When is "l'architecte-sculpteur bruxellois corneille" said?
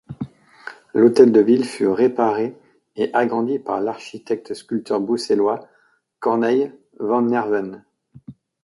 3.81-6.73